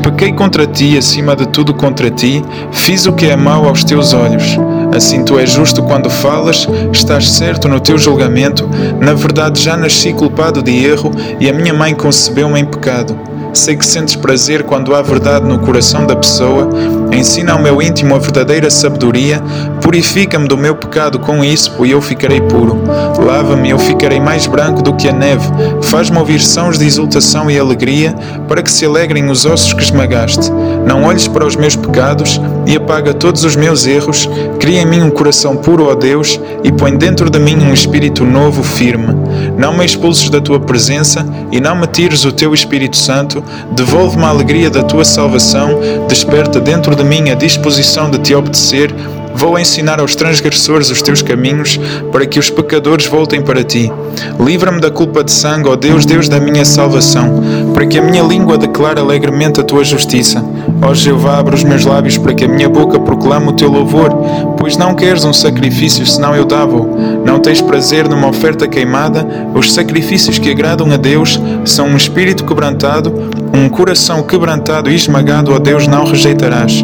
Pequei 0.01 0.33
contra 0.33 0.67
ti, 0.67 0.97
acima 0.97 1.35
de 1.35 1.47
tudo 1.47 1.73
contra 1.73 2.09
ti, 2.09 2.43
fiz 2.71 3.05
o 3.05 3.13
que 3.13 3.27
é 3.27 3.35
mau 3.35 3.65
aos 3.65 3.83
teus 3.83 4.13
olhos. 4.13 4.57
Assim 4.95 5.23
tu 5.23 5.39
és 5.39 5.49
justo 5.49 5.81
quando 5.83 6.09
falas, 6.09 6.67
estás 6.91 7.29
certo 7.31 7.67
no 7.67 7.79
teu 7.79 7.97
julgamento. 7.97 8.69
Na 8.99 9.13
verdade, 9.13 9.61
já 9.61 9.75
nasci 9.75 10.13
culpado 10.13 10.61
de 10.61 10.85
erro 10.85 11.11
e 11.39 11.49
a 11.49 11.53
minha 11.53 11.73
mãe 11.73 11.95
concebeu-me 11.95 12.59
em 12.59 12.65
pecado. 12.65 13.32
Sei 13.53 13.75
que 13.75 13.85
sentes 13.85 14.15
prazer 14.15 14.63
quando 14.63 14.95
há 14.95 15.01
verdade 15.01 15.47
no 15.47 15.59
coração 15.59 16.07
da 16.07 16.15
pessoa. 16.15 16.69
Ensina 17.11 17.53
ao 17.53 17.61
meu 17.61 17.81
íntimo 17.81 18.15
a 18.15 18.19
verdadeira 18.19 18.69
sabedoria. 18.69 19.41
Purifica-me 19.79 20.47
do 20.47 20.57
meu 20.57 20.75
pecado 20.75 21.19
com 21.19 21.43
isso, 21.43 21.71
e 21.85 21.91
eu 21.91 22.01
ficarei 22.01 22.41
puro. 22.41 22.81
Lava-me, 23.23 23.69
eu 23.69 23.77
ficarei 23.77 24.19
mais 24.19 24.47
branco 24.47 24.81
do 24.81 24.95
que 24.95 25.07
a 25.07 25.13
neve. 25.13 25.47
Faz-me 25.83 26.17
ouvir 26.17 26.39
sons 26.39 26.79
de 26.79 26.85
exultação 26.85 27.49
e 27.49 27.59
alegria, 27.59 28.15
para 28.47 28.63
que 28.63 28.71
se 28.71 28.85
alegrem 28.85 29.29
os 29.29 29.45
ossos 29.45 29.71
que 29.71 29.83
esmagaste. 29.83 30.51
Não 30.85 31.03
olhes 31.03 31.27
para 31.27 31.45
os 31.45 31.55
meus 31.55 31.75
pecados 31.75 32.39
e 32.65 32.75
apaga 32.75 33.13
todos 33.13 33.43
os 33.43 33.55
meus 33.55 33.85
erros. 33.85 34.29
Cria 34.59 34.81
em 34.81 34.85
mim 34.85 35.01
um 35.01 35.09
coração 35.09 35.55
puro, 35.55 35.89
ó 35.89 35.95
Deus, 35.95 36.39
e 36.63 36.71
põe 36.71 36.97
dentro 36.97 37.29
de 37.29 37.39
mim 37.39 37.57
um 37.57 37.73
espírito 37.73 38.25
novo, 38.25 38.63
firme. 38.63 39.13
Não 39.57 39.75
me 39.75 39.85
expulses 39.85 40.29
da 40.29 40.41
tua 40.41 40.59
presença 40.59 41.25
e 41.51 41.59
não 41.59 41.75
me 41.75 41.87
tires 41.87 42.25
o 42.25 42.31
teu 42.31 42.53
Espírito 42.53 42.97
Santo 42.97 43.43
devolve-me 43.71 44.23
a 44.23 44.29
alegria 44.29 44.69
da 44.69 44.83
tua 44.83 45.03
salvação, 45.03 45.79
desperta 46.07 46.59
dentro 46.59 46.95
de 46.95 47.03
mim 47.03 47.29
a 47.29 47.35
disposição 47.35 48.09
de 48.09 48.19
te 48.19 48.35
obedecer. 48.35 48.93
Vou 49.35 49.57
ensinar 49.57 49.99
aos 49.99 50.15
transgressores 50.15 50.89
os 50.89 51.01
teus 51.01 51.21
caminhos, 51.21 51.79
para 52.11 52.25
que 52.25 52.39
os 52.39 52.49
pecadores 52.49 53.05
voltem 53.05 53.41
para 53.41 53.63
ti. 53.63 53.91
Livra-me 54.39 54.79
da 54.79 54.91
culpa 54.91 55.23
de 55.23 55.31
sangue, 55.31 55.67
ó 55.67 55.75
Deus, 55.75 56.05
Deus 56.05 56.29
da 56.29 56.39
minha 56.39 56.63
salvação, 56.63 57.41
para 57.73 57.85
que 57.85 57.97
a 57.97 58.01
minha 58.01 58.23
língua 58.23 58.57
declare 58.57 58.99
alegremente 58.99 59.59
a 59.59 59.63
tua 59.63 59.83
justiça. 59.83 60.43
Ó 60.81 60.93
Jeová, 60.93 61.39
abre 61.39 61.55
os 61.55 61.63
meus 61.63 61.85
lábios 61.85 62.17
para 62.17 62.33
que 62.33 62.45
a 62.45 62.47
minha 62.47 62.69
boca 62.69 62.99
proclame 62.99 63.47
o 63.47 63.53
teu 63.53 63.69
louvor, 63.69 64.09
pois 64.57 64.77
não 64.77 64.93
queres 64.93 65.25
um 65.25 65.33
sacrifício, 65.33 66.05
senão 66.05 66.35
eu 66.35 66.45
dava-o. 66.45 67.23
Não 67.25 67.39
tens 67.39 67.61
prazer 67.61 68.07
numa 68.07 68.27
oferta 68.27 68.67
queimada, 68.67 69.25
os 69.53 69.73
sacrifícios 69.73 70.37
que 70.37 70.51
agradam 70.51 70.91
a 70.91 70.97
Deus 70.97 71.39
são 71.65 71.87
um 71.87 71.97
espírito 71.97 72.45
quebrantado, 72.45 73.13
um 73.53 73.69
coração 73.69 74.23
quebrantado 74.23 74.89
e 74.89 74.95
esmagado, 74.95 75.53
ó 75.53 75.59
Deus, 75.59 75.87
não 75.87 76.05
rejeitarás. 76.05 76.83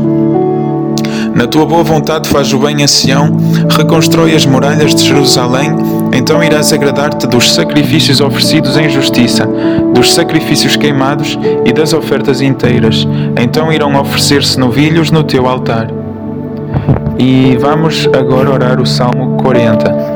Na 1.39 1.47
tua 1.47 1.65
boa 1.65 1.85
vontade 1.85 2.27
faz 2.27 2.51
o 2.51 2.59
bem 2.59 2.83
a 2.83 2.87
Sião, 2.87 3.37
reconstrói 3.69 4.35
as 4.35 4.45
muralhas 4.45 4.93
de 4.93 5.05
Jerusalém, 5.05 5.73
então 6.13 6.43
irás 6.43 6.73
agradar-te 6.73 7.25
dos 7.27 7.53
sacrifícios 7.53 8.19
oferecidos 8.19 8.75
em 8.75 8.89
justiça, 8.89 9.47
dos 9.93 10.13
sacrifícios 10.13 10.75
queimados 10.75 11.39
e 11.63 11.71
das 11.71 11.93
ofertas 11.93 12.41
inteiras. 12.41 13.07
Então 13.41 13.71
irão 13.71 13.95
oferecer-se 13.95 14.59
novilhos 14.59 15.11
no 15.11 15.23
teu 15.23 15.47
altar. 15.47 15.87
E 17.17 17.55
vamos 17.55 18.05
agora 18.13 18.51
orar 18.51 18.81
o 18.81 18.85
Salmo 18.85 19.37
40. 19.37 20.08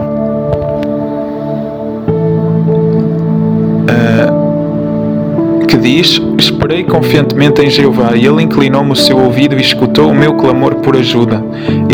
Diz: 5.83 6.21
Esperei 6.39 6.83
confiantemente 6.83 7.61
em 7.61 7.69
Jeová, 7.69 8.15
e 8.15 8.25
ele 8.25 8.41
inclinou-me 8.41 8.93
o 8.93 8.95
seu 8.95 9.17
ouvido 9.19 9.55
e 9.55 9.61
escutou 9.61 10.09
o 10.09 10.15
meu 10.15 10.33
clamor 10.33 10.75
por 10.75 10.95
ajuda. 10.95 11.43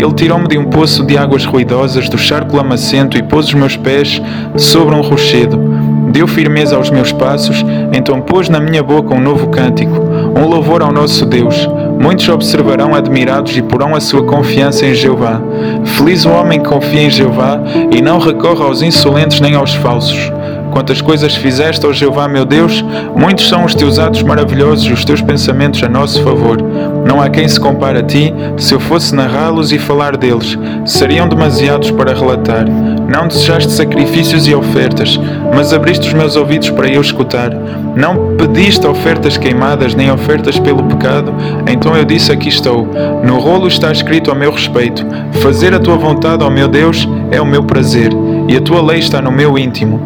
Ele 0.00 0.14
tirou-me 0.14 0.46
de 0.46 0.56
um 0.56 0.64
poço 0.64 1.04
de 1.04 1.18
águas 1.18 1.44
ruidosas, 1.44 2.08
do 2.08 2.16
charco 2.16 2.56
lamacento, 2.56 3.18
e 3.18 3.22
pôs 3.22 3.46
os 3.46 3.54
meus 3.54 3.76
pés 3.76 4.22
sobre 4.56 4.94
um 4.94 5.00
rochedo. 5.00 5.58
Deu 6.12 6.26
firmeza 6.26 6.76
aos 6.76 6.90
meus 6.90 7.12
passos, 7.12 7.64
então 7.92 8.20
pôs 8.20 8.48
na 8.48 8.60
minha 8.60 8.82
boca 8.82 9.14
um 9.14 9.20
novo 9.20 9.48
cântico, 9.48 10.00
um 10.36 10.46
louvor 10.46 10.82
ao 10.82 10.92
nosso 10.92 11.26
Deus. 11.26 11.68
Muitos 12.00 12.28
observarão 12.28 12.94
admirados 12.94 13.56
e 13.56 13.62
porão 13.62 13.94
a 13.94 14.00
sua 14.00 14.24
confiança 14.24 14.86
em 14.86 14.94
Jeová. 14.94 15.40
Feliz 15.84 16.24
o 16.24 16.30
homem 16.30 16.60
que 16.60 16.68
confia 16.68 17.02
em 17.02 17.10
Jeová 17.10 17.60
e 17.92 18.00
não 18.00 18.18
recorre 18.18 18.62
aos 18.62 18.82
insolentes 18.82 19.40
nem 19.40 19.54
aos 19.54 19.74
falsos. 19.74 20.32
Quantas 20.70 21.00
coisas 21.00 21.34
fizeste, 21.34 21.84
ó 21.86 21.92
Jeová 21.92 22.28
meu 22.28 22.44
Deus, 22.44 22.84
muitos 23.16 23.48
são 23.48 23.64
os 23.64 23.74
teus 23.74 23.98
atos 23.98 24.22
maravilhosos 24.22 24.84
e 24.86 24.92
os 24.92 25.04
teus 25.04 25.20
pensamentos 25.20 25.82
a 25.82 25.88
nosso 25.88 26.22
favor. 26.22 26.58
Não 27.04 27.20
há 27.20 27.28
quem 27.28 27.48
se 27.48 27.58
compare 27.58 27.98
a 27.98 28.02
ti, 28.02 28.32
se 28.56 28.74
eu 28.74 28.80
fosse 28.80 29.14
narrá-los 29.14 29.72
e 29.72 29.78
falar 29.78 30.16
deles, 30.16 30.58
seriam 30.86 31.28
demasiados 31.28 31.90
para 31.90 32.14
relatar. 32.14 32.66
Não 32.68 33.26
desejaste 33.26 33.72
sacrifícios 33.72 34.46
e 34.46 34.54
ofertas, 34.54 35.18
mas 35.54 35.72
abriste 35.72 36.06
os 36.06 36.14
meus 36.14 36.36
ouvidos 36.36 36.70
para 36.70 36.88
eu 36.88 37.00
escutar. 37.00 37.50
Não 37.96 38.36
pediste 38.36 38.86
ofertas 38.86 39.36
queimadas 39.36 39.94
nem 39.94 40.10
ofertas 40.12 40.58
pelo 40.58 40.84
pecado, 40.84 41.34
então 41.66 41.96
eu 41.96 42.04
disse: 42.04 42.30
Aqui 42.30 42.48
estou. 42.48 42.86
No 43.24 43.38
rolo 43.40 43.66
está 43.66 43.90
escrito 43.90 44.30
a 44.30 44.34
meu 44.34 44.52
respeito: 44.52 45.04
Fazer 45.42 45.74
a 45.74 45.80
tua 45.80 45.96
vontade, 45.96 46.44
ó 46.44 46.50
meu 46.50 46.68
Deus, 46.68 47.08
é 47.32 47.40
o 47.40 47.46
meu 47.46 47.64
prazer, 47.64 48.12
e 48.48 48.56
a 48.56 48.60
tua 48.60 48.80
lei 48.80 49.00
está 49.00 49.20
no 49.20 49.32
meu 49.32 49.58
íntimo. 49.58 50.00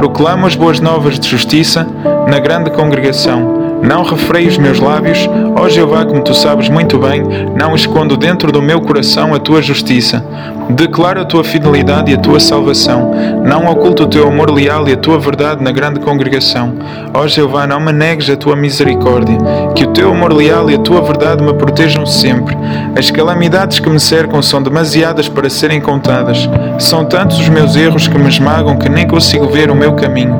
Proclamo 0.00 0.46
as 0.46 0.56
boas 0.56 0.80
novas 0.80 1.20
de 1.20 1.28
justiça 1.28 1.86
na 2.26 2.38
grande 2.38 2.70
congregação. 2.70 3.59
Não 3.82 4.02
refreio 4.02 4.48
os 4.48 4.58
meus 4.58 4.78
lábios, 4.78 5.28
ó 5.56 5.68
Jeová, 5.68 6.04
como 6.04 6.22
tu 6.22 6.34
sabes 6.34 6.68
muito 6.68 6.98
bem, 6.98 7.22
não 7.56 7.74
escondo 7.74 8.16
dentro 8.16 8.52
do 8.52 8.60
meu 8.60 8.80
coração 8.80 9.34
a 9.34 9.38
tua 9.38 9.62
justiça. 9.62 10.24
Declaro 10.70 11.22
a 11.22 11.24
tua 11.24 11.42
fidelidade 11.42 12.12
e 12.12 12.14
a 12.14 12.18
tua 12.18 12.38
salvação. 12.38 13.10
Não 13.44 13.66
oculto 13.66 14.04
o 14.04 14.06
teu 14.06 14.28
amor 14.28 14.50
leal 14.50 14.88
e 14.88 14.92
a 14.92 14.96
tua 14.96 15.18
verdade 15.18 15.64
na 15.64 15.72
grande 15.72 15.98
congregação. 15.98 16.74
Ó 17.12 17.26
Jeová, 17.26 17.66
não 17.66 17.80
me 17.80 17.92
negues 17.92 18.30
a 18.30 18.36
tua 18.36 18.54
misericórdia. 18.54 19.36
Que 19.74 19.84
o 19.84 19.88
teu 19.88 20.12
amor 20.12 20.32
leal 20.32 20.70
e 20.70 20.74
a 20.74 20.78
tua 20.78 21.00
verdade 21.00 21.42
me 21.42 21.52
protejam 21.54 22.06
sempre. 22.06 22.56
As 22.96 23.10
calamidades 23.10 23.80
que 23.80 23.90
me 23.90 23.98
cercam 23.98 24.40
são 24.42 24.62
demasiadas 24.62 25.28
para 25.28 25.50
serem 25.50 25.80
contadas. 25.80 26.48
São 26.78 27.04
tantos 27.04 27.40
os 27.40 27.48
meus 27.48 27.74
erros 27.74 28.06
que 28.06 28.18
me 28.18 28.28
esmagam 28.28 28.76
que 28.76 28.88
nem 28.88 29.08
consigo 29.08 29.48
ver 29.48 29.70
o 29.70 29.74
meu 29.74 29.94
caminho 29.94 30.38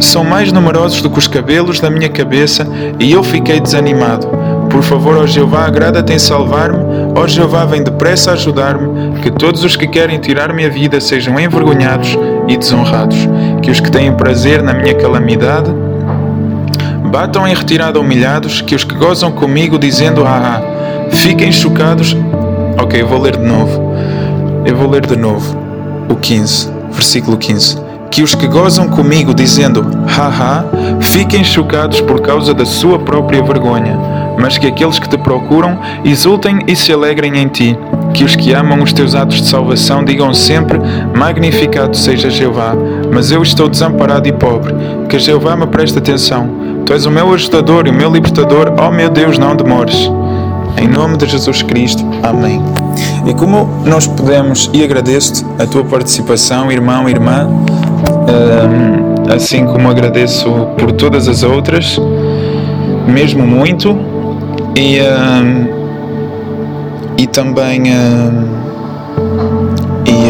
são 0.00 0.24
mais 0.24 0.52
numerosos 0.52 1.02
do 1.02 1.10
que 1.10 1.18
os 1.18 1.26
cabelos 1.26 1.80
da 1.80 1.90
minha 1.90 2.08
cabeça, 2.08 2.66
e 2.98 3.12
eu 3.12 3.22
fiquei 3.22 3.60
desanimado. 3.60 4.28
Por 4.70 4.82
favor, 4.82 5.16
ó 5.16 5.26
Jeová, 5.26 5.64
agrada-te 5.64 6.12
em 6.12 6.18
salvar-me. 6.18 6.78
Ó 7.14 7.26
Jeová, 7.26 7.64
vem 7.64 7.82
depressa 7.82 8.32
ajudar-me. 8.32 9.18
Que 9.20 9.30
todos 9.30 9.64
os 9.64 9.76
que 9.76 9.86
querem 9.86 10.18
tirar 10.18 10.52
minha 10.52 10.70
vida 10.70 11.00
sejam 11.00 11.40
envergonhados 11.40 12.16
e 12.46 12.56
desonrados. 12.56 13.16
Que 13.62 13.70
os 13.70 13.80
que 13.80 13.90
têm 13.90 14.12
prazer 14.12 14.62
na 14.62 14.74
minha 14.74 14.94
calamidade 14.94 15.70
batam 17.10 17.48
em 17.48 17.54
retirada 17.54 17.98
humilhados. 17.98 18.60
Que 18.60 18.74
os 18.74 18.84
que 18.84 18.94
gozam 18.94 19.32
comigo, 19.32 19.78
dizendo 19.78 20.24
ah, 20.24 20.60
ah, 20.60 21.10
fiquem 21.10 21.50
chocados. 21.50 22.14
Ok, 22.78 23.00
eu 23.00 23.08
vou 23.08 23.20
ler 23.20 23.36
de 23.36 23.44
novo. 23.44 23.94
Eu 24.66 24.76
vou 24.76 24.90
ler 24.90 25.06
de 25.06 25.16
novo 25.16 25.56
o 26.10 26.14
15, 26.14 26.70
versículo 26.92 27.36
15 27.36 27.87
que 28.10 28.22
os 28.22 28.34
que 28.34 28.46
gozam 28.46 28.88
comigo, 28.88 29.34
dizendo 29.34 29.84
haha, 30.06 30.64
fiquem 31.00 31.44
chocados 31.44 32.00
por 32.00 32.20
causa 32.20 32.54
da 32.54 32.64
sua 32.64 32.98
própria 32.98 33.42
vergonha, 33.42 33.98
mas 34.38 34.56
que 34.56 34.66
aqueles 34.66 34.98
que 34.98 35.08
te 35.08 35.18
procuram 35.18 35.78
exultem 36.04 36.60
e 36.66 36.74
se 36.74 36.92
alegrem 36.92 37.38
em 37.38 37.48
ti. 37.48 37.78
Que 38.14 38.24
os 38.24 38.34
que 38.34 38.52
amam 38.52 38.82
os 38.82 38.92
teus 38.92 39.14
atos 39.14 39.40
de 39.40 39.48
salvação 39.48 40.04
digam 40.04 40.32
sempre: 40.32 40.80
Magnificado 41.16 41.96
seja 41.96 42.30
Jeová. 42.30 42.74
Mas 43.12 43.30
eu 43.30 43.42
estou 43.42 43.68
desamparado 43.68 44.28
e 44.28 44.32
pobre. 44.32 44.74
Que 45.08 45.18
Jeová 45.18 45.56
me 45.56 45.66
preste 45.66 45.98
atenção. 45.98 46.48
Tu 46.86 46.92
és 46.92 47.04
o 47.04 47.10
meu 47.10 47.32
ajudador 47.34 47.86
e 47.86 47.90
o 47.90 47.94
meu 47.94 48.10
libertador. 48.10 48.72
Oh 48.80 48.90
meu 48.90 49.10
Deus, 49.10 49.38
não 49.38 49.54
demores. 49.54 50.10
Em 50.80 50.88
nome 50.88 51.16
de 51.16 51.26
Jesus 51.26 51.62
Cristo. 51.62 52.04
Amém. 52.22 52.62
E 53.26 53.34
como 53.34 53.68
nós 53.84 54.06
podemos, 54.06 54.70
e 54.72 54.82
agradeço-te 54.82 55.44
a 55.60 55.66
tua 55.66 55.84
participação, 55.84 56.70
irmão, 56.70 57.08
irmã, 57.08 57.48
assim 59.34 59.64
como 59.64 59.90
agradeço 59.90 60.50
por 60.78 60.92
todas 60.92 61.26
as 61.28 61.42
outras, 61.42 61.98
mesmo 63.06 63.46
muito, 63.46 63.96
e, 64.76 64.98
e 67.16 67.26
também. 67.26 67.84
e, 70.06 70.28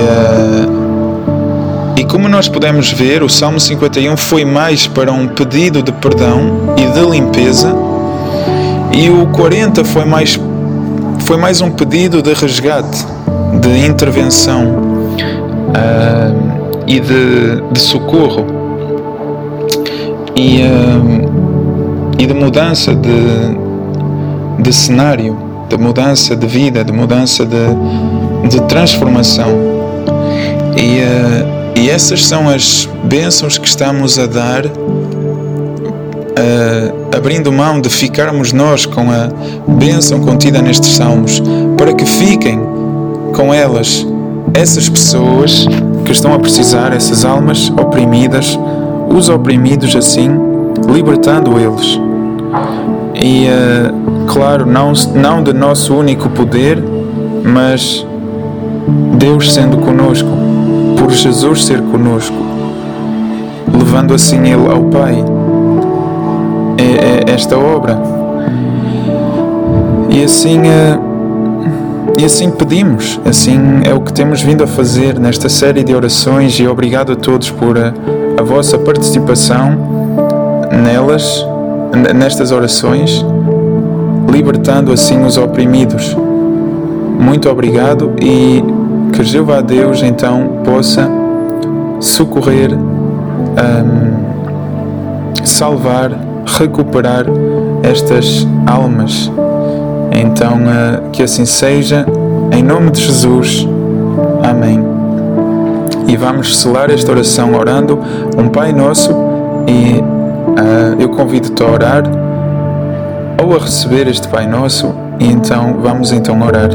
e 2.00 2.04
como 2.04 2.28
nós 2.28 2.48
podemos 2.48 2.92
ver, 2.92 3.22
o 3.22 3.28
Salmo 3.28 3.60
51 3.60 4.16
foi 4.16 4.44
mais 4.44 4.86
para 4.86 5.12
um 5.12 5.28
pedido 5.28 5.82
de 5.82 5.92
perdão 5.92 6.74
e 6.76 6.86
de 6.86 7.10
limpeza, 7.10 7.74
e 8.92 9.10
o 9.10 9.26
40 9.28 9.84
foi 9.84 10.04
mais, 10.04 10.38
foi 11.20 11.36
mais 11.36 11.60
um 11.60 11.70
pedido 11.70 12.22
de 12.22 12.34
resgate, 12.34 13.06
de 13.60 13.86
intervenção 13.86 14.88
uh, 15.68 16.47
e 16.88 16.98
de, 17.00 17.60
de, 17.70 17.78
socorro 17.78 18.46
e, 20.34 20.62
uh, 20.62 22.16
e 22.18 22.26
de 22.26 22.32
mudança 22.32 22.94
de, 22.94 24.62
de 24.62 24.72
cenário, 24.72 25.36
de 25.68 25.76
mudança 25.76 26.34
de 26.34 26.46
vida, 26.46 26.82
de 26.82 26.92
mudança 26.92 27.44
de, 27.44 28.48
de 28.48 28.62
transformação. 28.62 29.50
E, 30.76 31.00
uh, 31.02 31.58
e 31.78 31.90
essas 31.90 32.26
são 32.26 32.48
as 32.48 32.88
bênçãos 33.04 33.58
que 33.58 33.68
estamos 33.68 34.18
a 34.18 34.26
dar 34.26 34.64
uh, 34.64 34.72
abrindo 37.14 37.52
mão 37.52 37.82
de 37.82 37.90
ficarmos 37.90 38.50
nós 38.52 38.86
com 38.86 39.10
a 39.10 39.28
bênção 39.74 40.20
contida 40.20 40.62
nestes 40.62 40.96
salmos, 40.96 41.42
para 41.76 41.92
que 41.92 42.06
fiquem 42.06 42.58
com 43.34 43.52
elas 43.52 44.06
essas 44.54 44.88
pessoas 44.88 45.66
que 46.08 46.12
estão 46.12 46.32
a 46.32 46.38
precisar, 46.38 46.94
essas 46.94 47.22
almas 47.22 47.70
oprimidas, 47.78 48.58
os 49.14 49.28
oprimidos 49.28 49.94
assim, 49.94 50.30
libertando 50.90 51.58
eles. 51.60 52.00
E 53.14 53.46
uh, 53.46 54.26
claro, 54.26 54.64
não, 54.64 54.94
não 55.14 55.42
de 55.42 55.52
nosso 55.52 55.94
único 55.94 56.30
poder, 56.30 56.82
mas 57.44 58.06
Deus 59.18 59.52
sendo 59.52 59.76
conosco, 59.76 60.30
por 60.98 61.10
Jesus 61.10 61.66
ser 61.66 61.82
conosco, 61.82 62.38
levando 63.70 64.14
assim 64.14 64.38
Ele 64.48 64.66
ao 64.66 64.84
Pai 64.84 65.22
é, 66.78 67.30
é 67.30 67.34
esta 67.34 67.58
obra. 67.58 68.00
E 70.08 70.24
assim, 70.24 70.66
é, 70.66 70.98
e 72.18 72.24
assim 72.24 72.50
pedimos, 72.50 73.20
assim 73.24 73.80
é 73.84 73.94
o 73.94 74.00
que 74.00 74.12
temos 74.12 74.42
vindo 74.42 74.64
a 74.64 74.66
fazer 74.66 75.18
nesta 75.20 75.48
série 75.48 75.84
de 75.84 75.94
orações 75.94 76.58
e 76.58 76.66
obrigado 76.66 77.12
a 77.12 77.16
todos 77.16 77.48
por 77.48 77.78
a, 77.78 77.94
a 78.36 78.42
vossa 78.42 78.76
participação 78.76 79.78
nelas, 80.82 81.46
nestas 82.14 82.50
orações, 82.50 83.24
libertando 84.28 84.92
assim 84.92 85.24
os 85.24 85.36
oprimidos. 85.36 86.16
Muito 87.20 87.48
obrigado 87.48 88.12
e 88.20 88.64
que 89.12 89.22
Jeová 89.22 89.60
Deus 89.60 90.02
então 90.02 90.60
possa 90.64 91.08
socorrer, 92.00 92.72
um, 92.74 92.88
salvar 95.44 96.10
recuperar 96.58 97.26
estas 97.84 98.46
almas. 98.66 99.30
Então, 100.20 100.58
eh, 100.66 101.00
que 101.12 101.22
assim 101.22 101.46
seja, 101.46 102.04
em 102.50 102.62
nome 102.62 102.90
de 102.90 103.00
Jesus. 103.00 103.68
Amém. 104.42 104.84
E 106.08 106.16
vamos 106.16 106.58
selar 106.58 106.90
esta 106.90 107.12
oração 107.12 107.54
orando 107.54 108.00
um 108.36 108.48
Pai 108.48 108.72
Nosso 108.72 109.12
e 109.66 110.00
uh, 110.00 111.00
eu 111.00 111.10
convido-te 111.10 111.62
a 111.62 111.66
orar 111.66 112.02
ou 113.42 113.54
a 113.54 113.58
receber 113.58 114.08
este 114.08 114.26
Pai 114.26 114.46
Nosso 114.46 114.92
e 115.20 115.26
então 115.26 115.76
vamos 115.80 116.10
então 116.10 116.40
orar. 116.40 116.70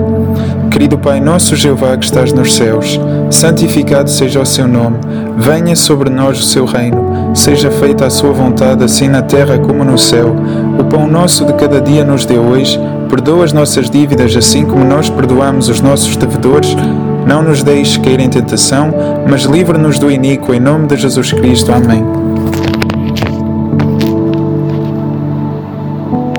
Querido 0.69 0.97
Pai 0.97 1.19
nosso 1.19 1.55
Jeová 1.55 1.95
que 1.97 2.05
estás 2.05 2.33
nos 2.33 2.53
céus, 2.53 2.99
santificado 3.29 4.09
seja 4.09 4.39
o 4.39 4.45
seu 4.45 4.67
nome, 4.67 4.97
venha 5.37 5.75
sobre 5.75 6.09
nós 6.09 6.39
o 6.39 6.43
seu 6.43 6.65
reino, 6.65 7.31
seja 7.35 7.69
feita 7.69 8.05
a 8.05 8.09
sua 8.09 8.31
vontade 8.31 8.83
assim 8.83 9.07
na 9.07 9.21
terra 9.21 9.57
como 9.57 9.83
no 9.83 9.97
céu. 9.97 10.35
O 10.79 10.83
pão 10.85 11.07
nosso 11.07 11.45
de 11.45 11.53
cada 11.53 11.79
dia 11.79 12.03
nos 12.03 12.25
dê 12.25 12.37
hoje, 12.37 12.79
perdoa 13.13 13.45
as 13.45 13.53
nossas 13.53 13.91
dívidas 13.91 14.35
assim 14.35 14.65
como 14.65 14.83
nós 14.83 15.07
perdoamos 15.07 15.69
os 15.69 15.79
nossos 15.79 16.15
devedores. 16.15 16.75
Não 17.27 17.43
nos 17.43 17.61
deixes 17.61 17.95
cair 17.97 18.19
em 18.19 18.27
tentação, 18.27 18.91
mas 19.29 19.43
livra-nos 19.43 19.99
do 19.99 20.09
iníquo 20.09 20.51
em 20.51 20.59
nome 20.59 20.87
de 20.87 20.97
Jesus 20.97 21.31
Cristo. 21.31 21.71
Amém. 21.71 22.32